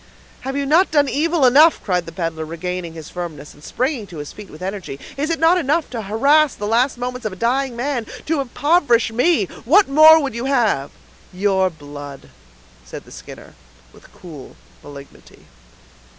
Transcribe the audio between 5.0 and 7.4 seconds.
"Is it not enough to harass the last moments of a